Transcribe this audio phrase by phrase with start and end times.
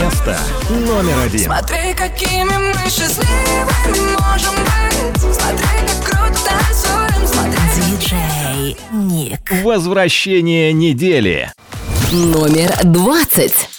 [0.00, 0.38] Место
[0.70, 1.44] номер один.
[1.44, 9.40] Смотри, какими мы счастливыми можем быть Смотри, как круто танцуем Смотри, Диджей Ник.
[9.62, 11.52] Возвращение недели.
[12.12, 13.69] Номер двадцать.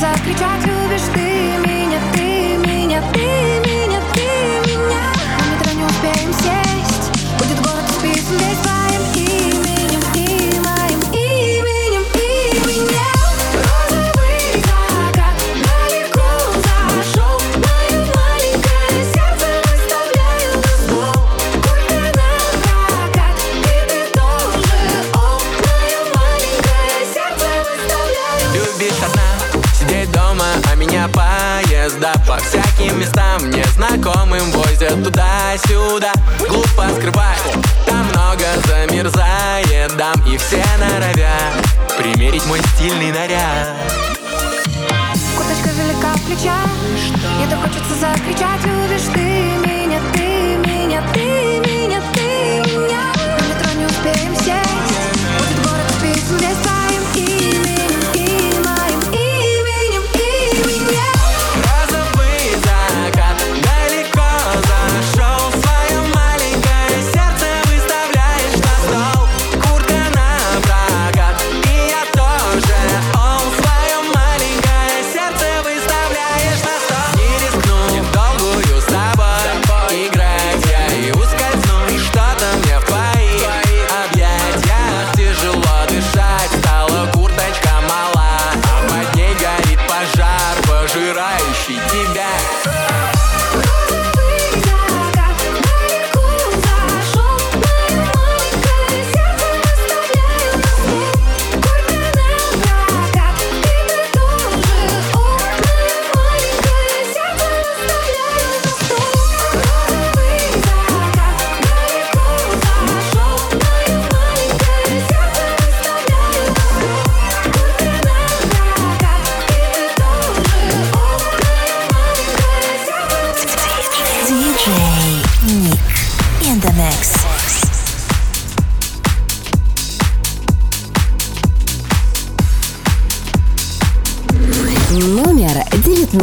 [0.00, 1.29] закричать Любишь ты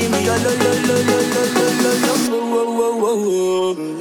[0.00, 1.92] Give me your lo, lo, lo, lo, lo, lo, lo,
[3.74, 3.99] lo,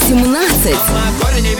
[0.00, 1.57] 17.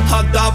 [0.00, 0.51] В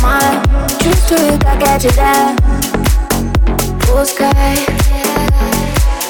[0.00, 0.18] сама
[0.80, 2.36] Чувствую, как я тебя
[3.86, 4.58] Пускай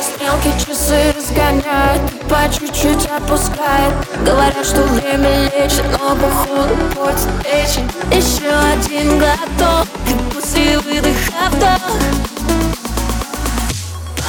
[0.00, 7.80] Стрелки часы разгоняют По чуть-чуть опускает Говорят, что время лечит Но походу путь встречи
[8.12, 11.80] Еще один глоток И после выдоха вдох.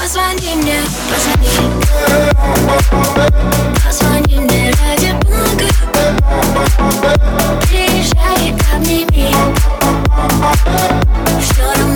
[0.01, 1.81] Позвони мне, позвони.
[3.85, 5.30] Позвони мне ради бога
[7.67, 9.31] Приезжай обними
[11.39, 11.90] Все равно,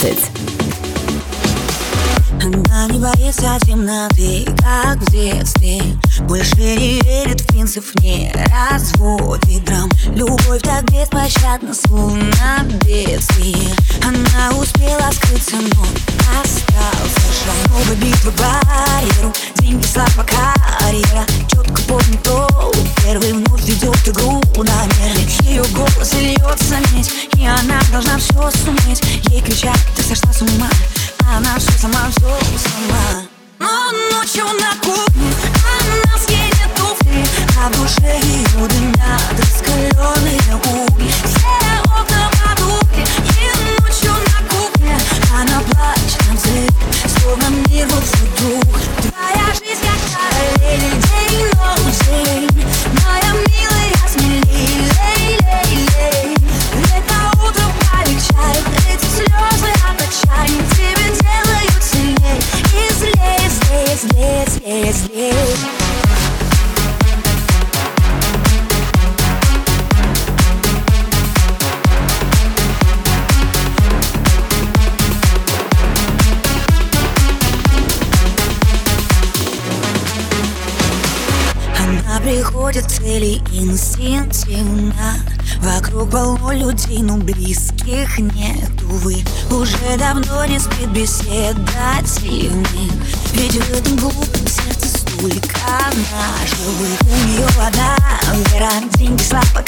[0.00, 0.30] 15.
[2.42, 5.82] Она не боится темноты, как в детстве
[6.22, 8.39] Больше не верит в принцип, нет
[30.50, 30.68] ты сошла с ума
[31.32, 33.22] она все сама, все сама.
[33.58, 37.24] Но ночью на кухне Она скинет туфли
[37.58, 41.12] А в душе ее дымят Раскаленные угли.
[41.24, 41.79] Все
[83.10, 85.16] цели инстинктивно.
[85.58, 92.92] Вокруг полно людей, но близких нет, увы Уже давно не спит беседативный
[93.32, 95.58] Ведь в этом глупом сердце столько
[96.12, 97.96] наживых У нее одна
[98.52, 99.64] вера, деньги, слава,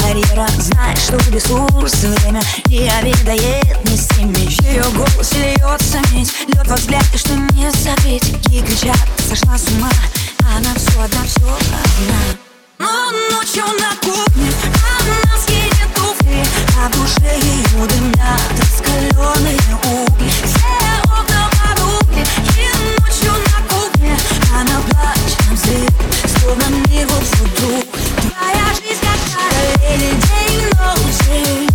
[0.00, 0.46] карьера.
[0.58, 6.76] Знает, что ресурс, время не обедает ни с теми Ее голос льется медь, лед во
[6.76, 9.90] взгляде, что не забить Ей кричат, сошла с ума,
[10.56, 11.80] она все одна, все одна
[12.84, 14.52] Но ночью на кухне
[15.00, 16.44] она скинет туфли
[16.78, 20.28] А душе ее дымят раскаленные угли.
[20.28, 21.48] Все окна
[22.58, 22.68] И
[23.00, 24.14] ночью на кухне
[24.52, 25.90] она плачет на взрыв
[26.38, 27.86] Словно мир вот вдруг
[28.20, 31.73] Твоя жизнь как параллель День,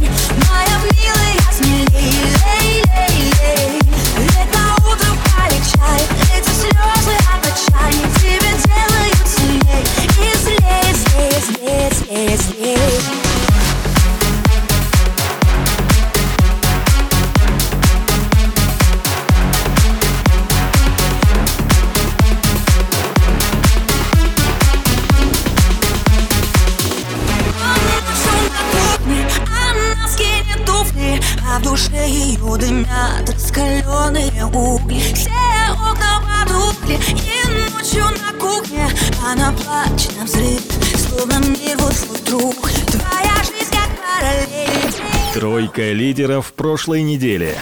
[46.19, 47.55] лидеров прошлой недели.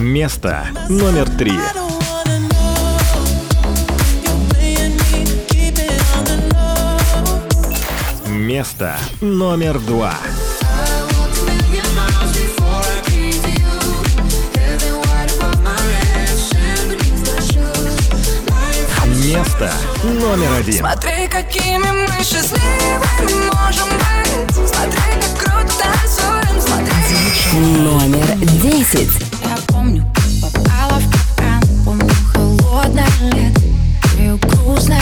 [0.00, 1.52] Место номер три.
[8.26, 10.16] Место номер два.
[19.24, 19.72] Место
[20.04, 20.78] номер один.
[20.78, 29.10] Смотри, какими мы счастливыми можем быть Смотри, как круто танцуем Смотри, Номер десять.
[29.42, 30.04] Я помню,
[30.42, 33.66] попала в капкан Помню холодное лето
[34.76, 35.00] грустное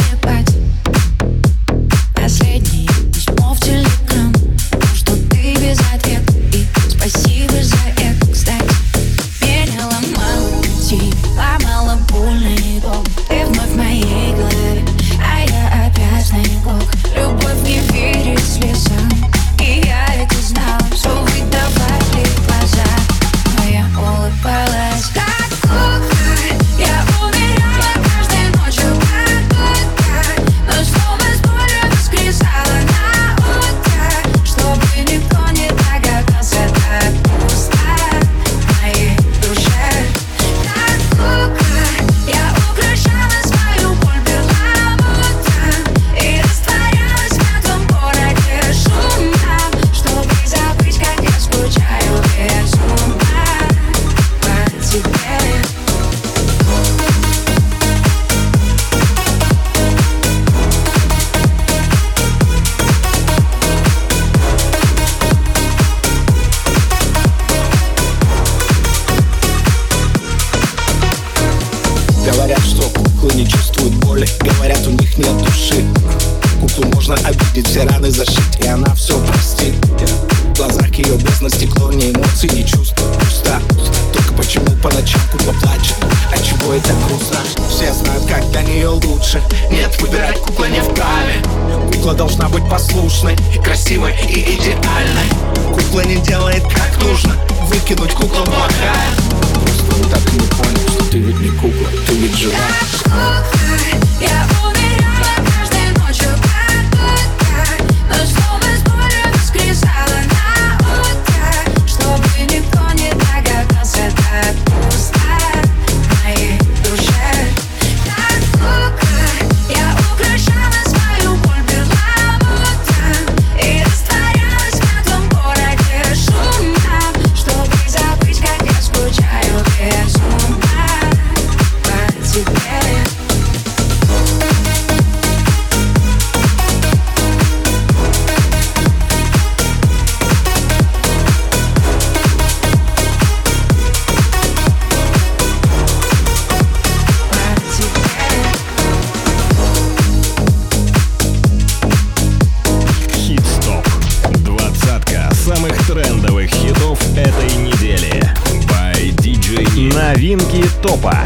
[160.94, 161.16] Топа.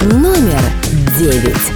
[0.00, 0.58] Номер
[1.18, 1.75] девять.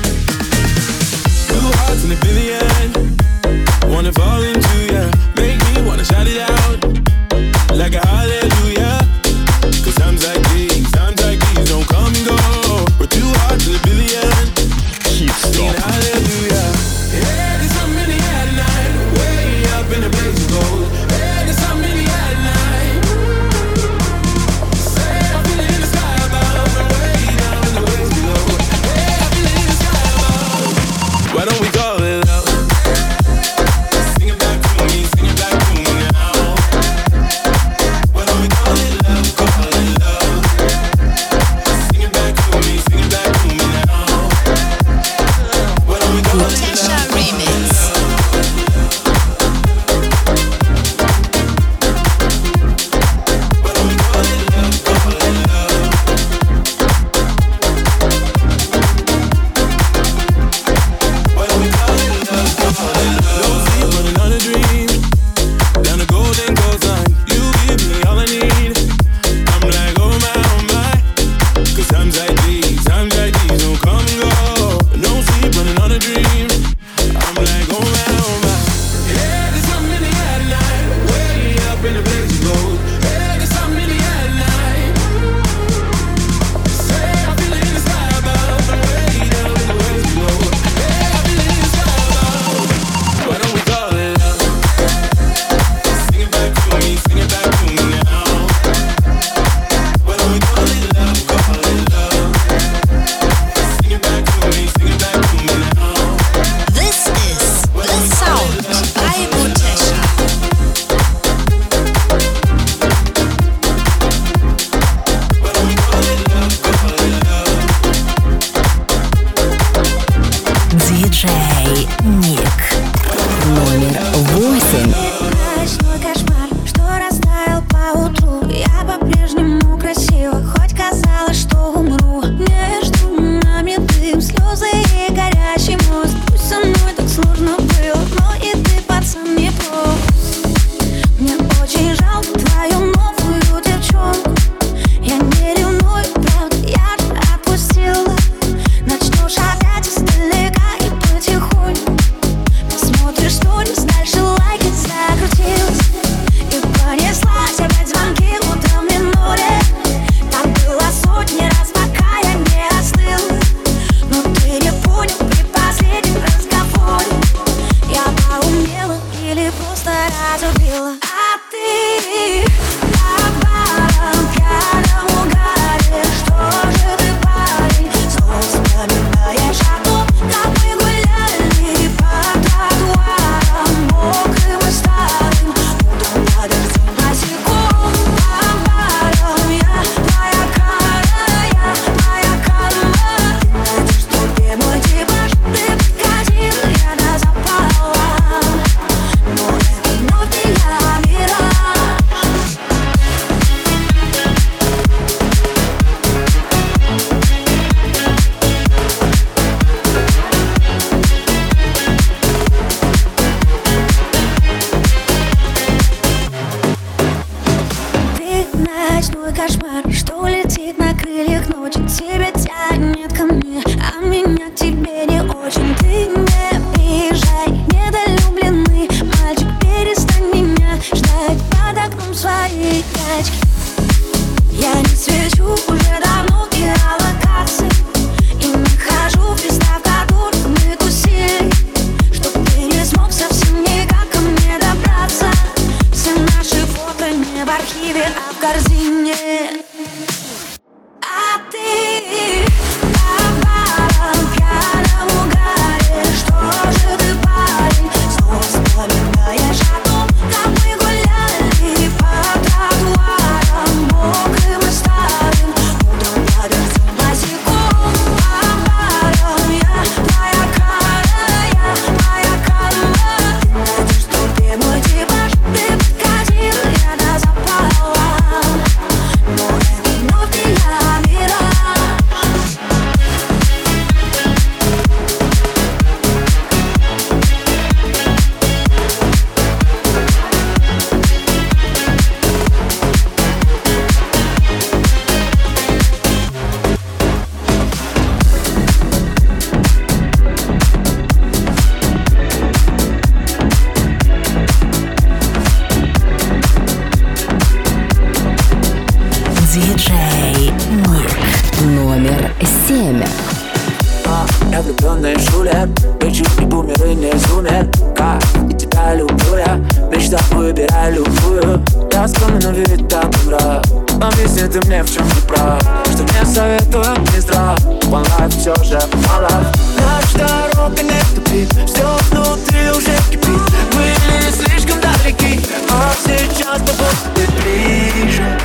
[323.30, 323.64] враг
[323.98, 325.60] Но ты мне в чем ты прав?
[325.92, 329.30] Что мне советуют не здрав One life все же мало
[329.78, 333.40] Наш дорога не тупит Все внутри уже кипит.
[333.72, 338.38] Были слишком далеки А сейчас попал ты ближе.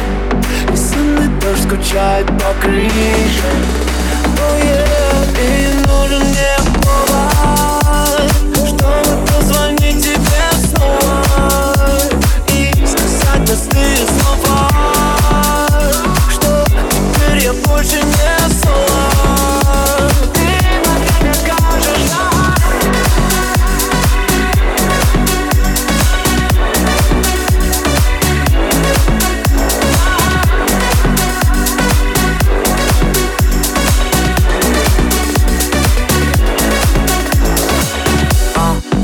[0.72, 3.44] И сонный тоже скучает по крыше.
[4.38, 6.65] Oh yeah, и нужен мне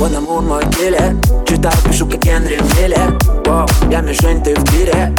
[0.02, 1.16] в одном умом деле
[1.48, 3.20] Читаю, пишу, как Генри Миллер.
[3.46, 5.14] Воу, я мишень, ты в тире.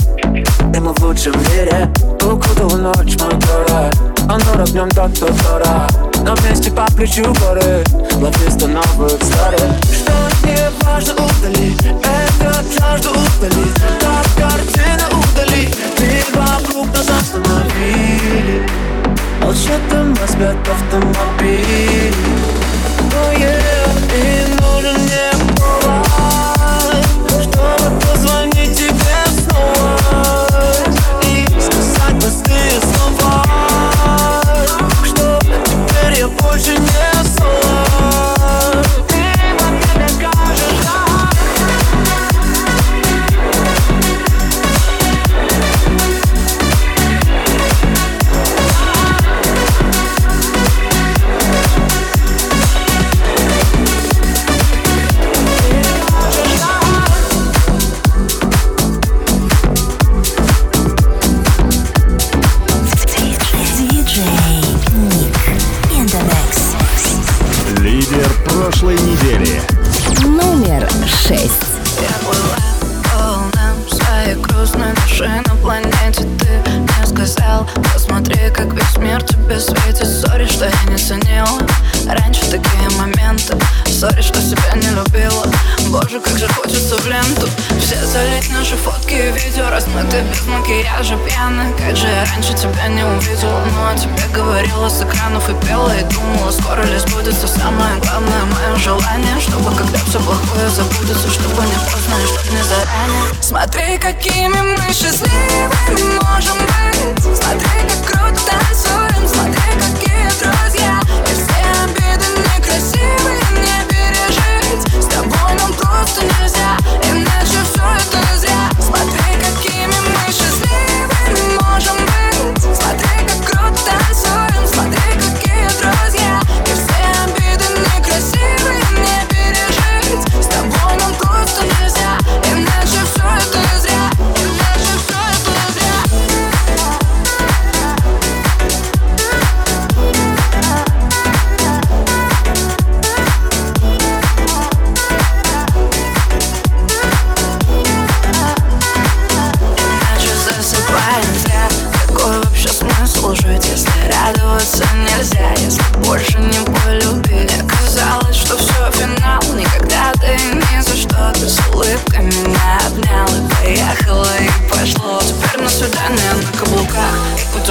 [0.75, 1.93] И мы в лучшем мире
[2.23, 3.91] Укутала ночь мотора
[4.29, 5.87] Оно огнем до тотора
[6.25, 9.61] На месте по плечу горы Лаписты новых старых
[9.93, 13.66] Что не важно, удали Этот жажду удали
[14.01, 18.66] Так картина удали Ты вокруг нас остановили
[19.43, 22.14] Молчат дома, спят автомобили
[23.14, 25.32] Oh yeah, и нужен мне
[36.53, 37.12] hoje nem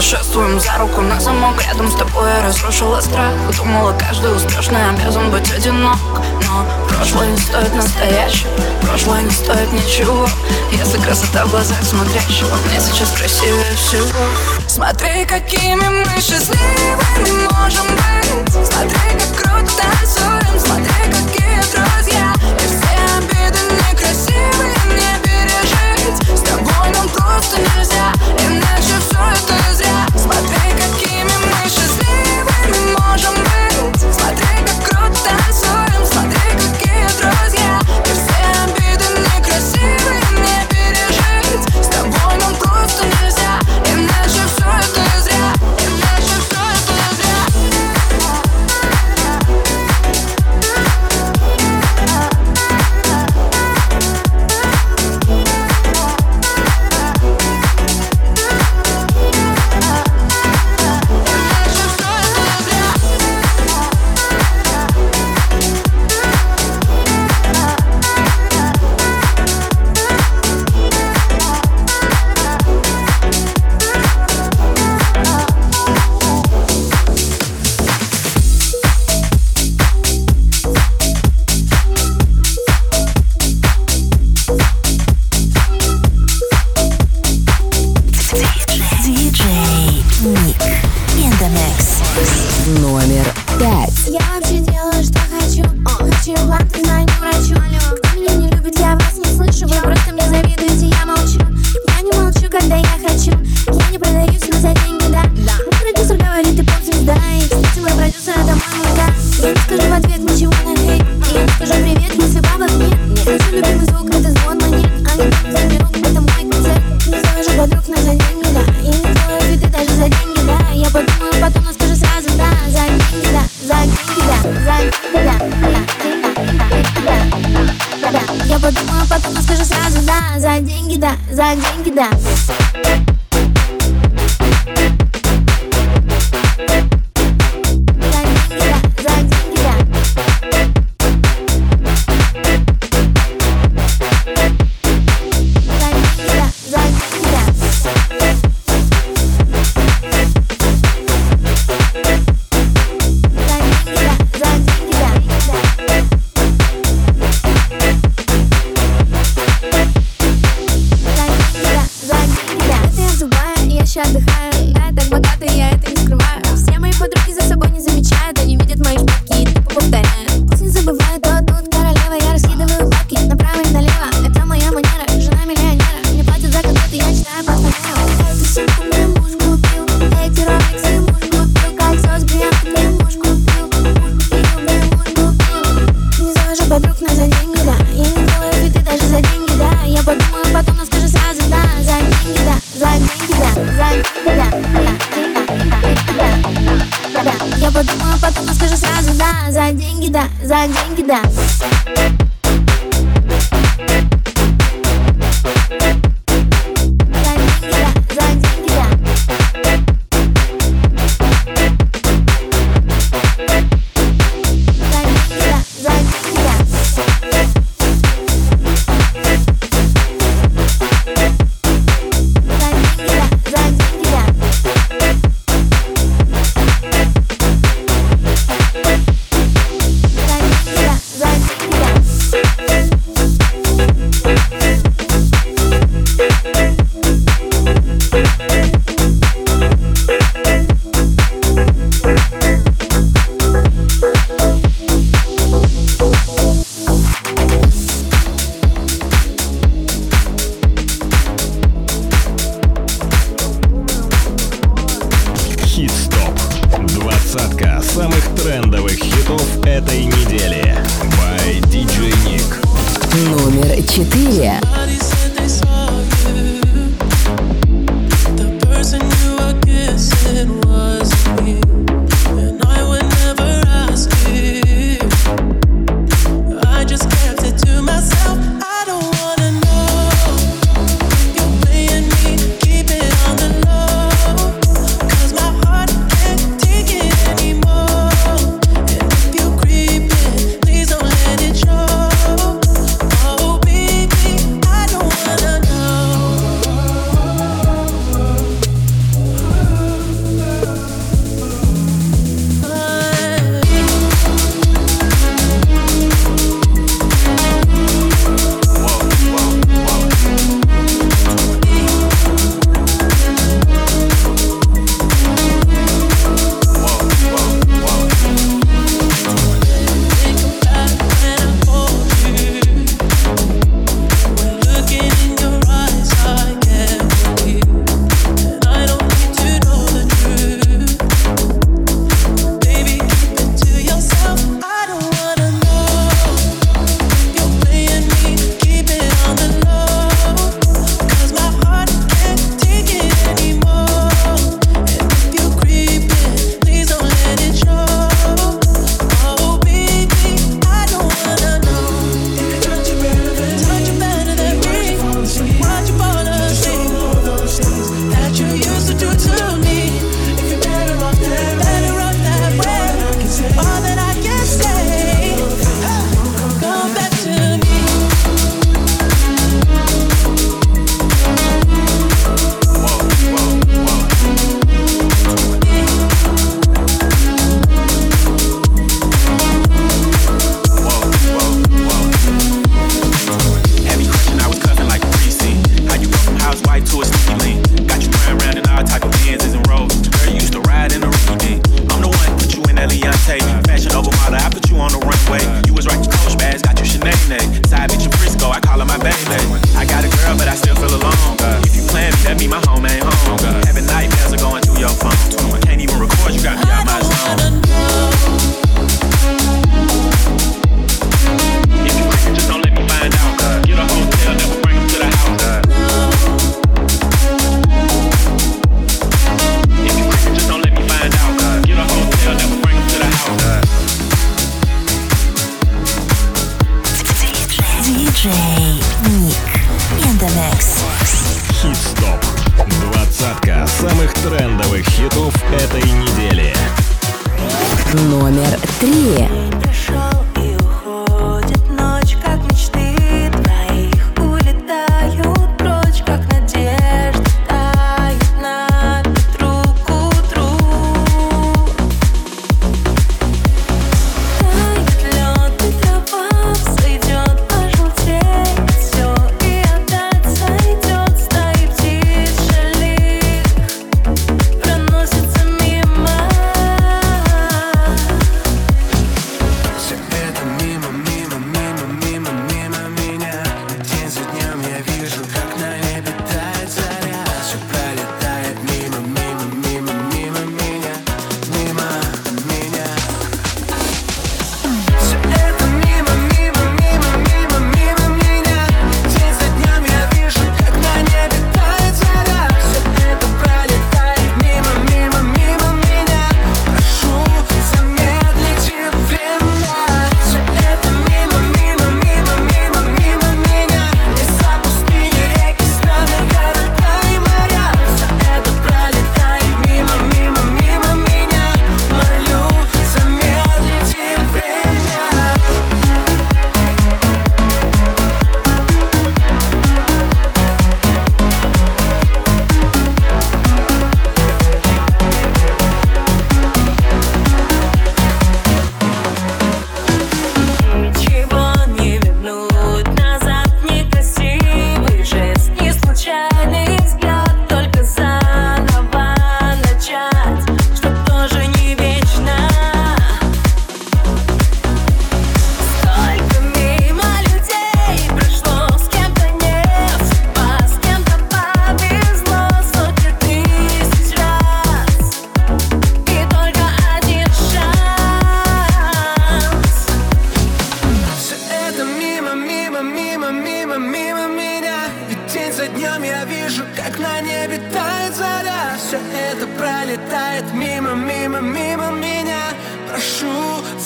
[0.02, 1.62] Путешествуем за руку на замок.
[1.64, 3.32] Рядом с тобой я разрушила страх.
[3.56, 6.00] Думала, каждый успешный обязан быть одинок.
[6.48, 8.50] Но прошлое не стоит настоящего.
[8.82, 10.28] Прошлое не стоит ничего.
[10.72, 14.08] Если красота в глазах смотрящего Мне сейчас красивее всего.
[14.68, 18.54] Смотри, какими мы счастливыми можем быть.
[18.54, 20.60] Смотри, как круто танцуем.
[20.60, 22.34] Смотри, какие друзья.
[22.58, 26.40] И все обиды некрасивые не пережить.
[26.40, 29.61] С тобой нам просто нельзя Иначе все это
[30.14, 30.61] My day.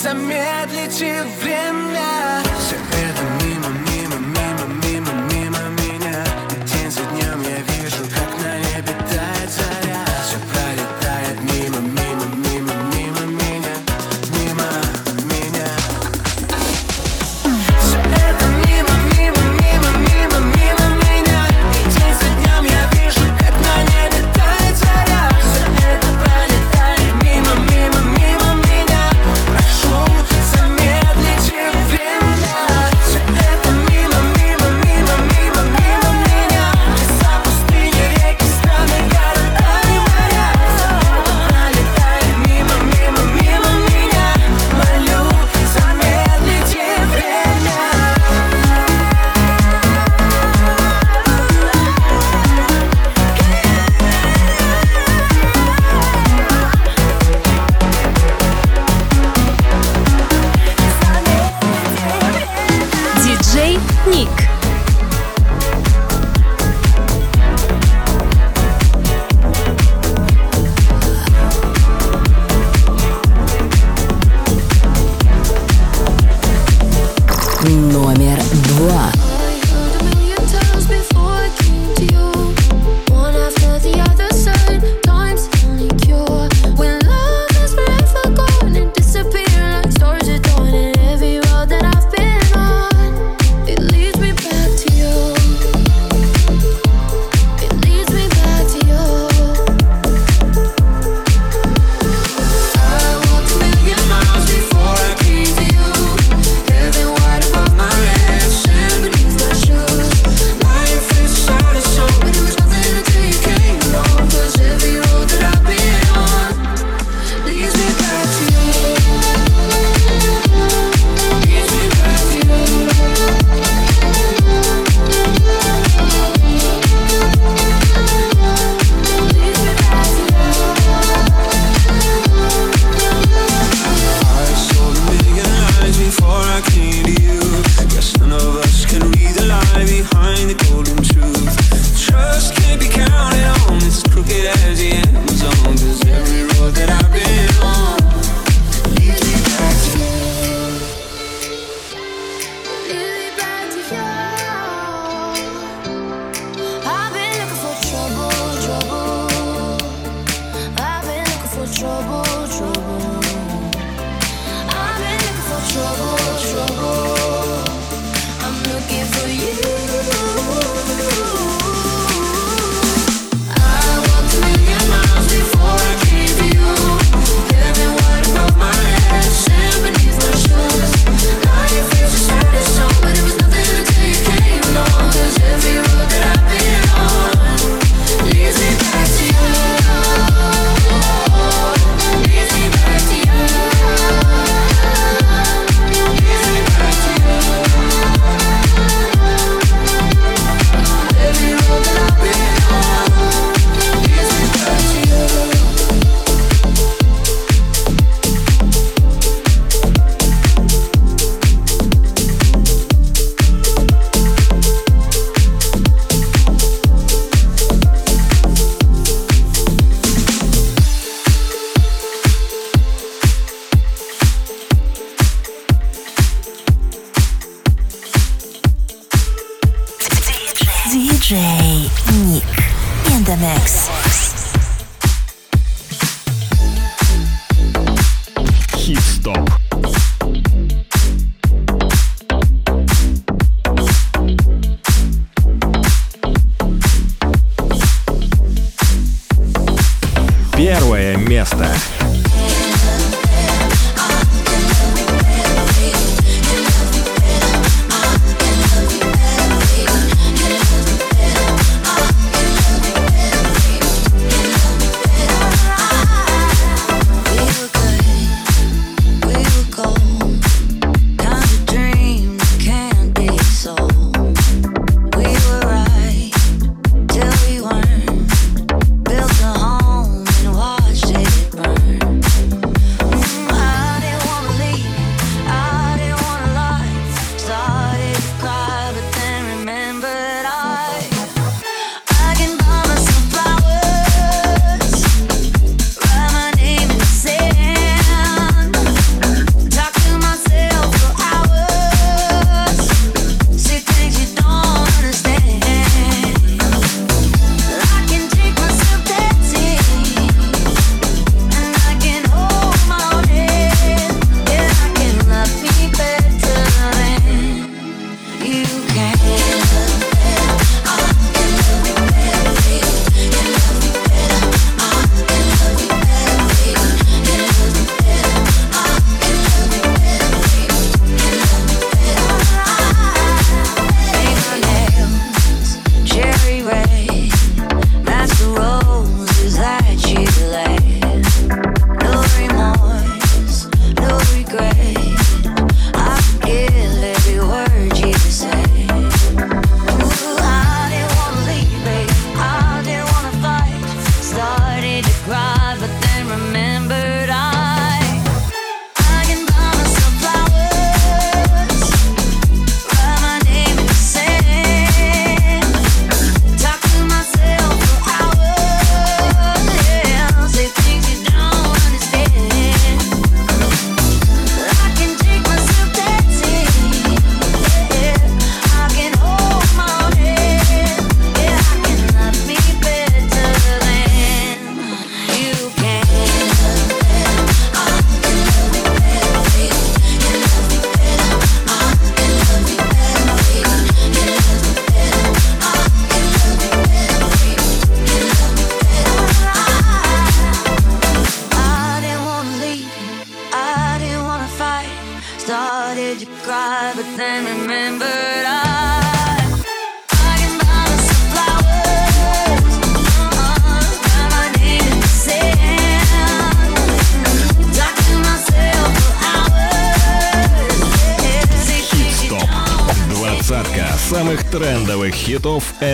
[0.05, 2.34] Замедлите время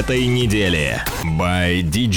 [0.02, 1.00] этой недели.
[1.38, 2.11] By DJ.